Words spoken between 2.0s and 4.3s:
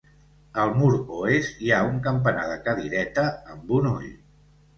campanar de cadireta amb un ull.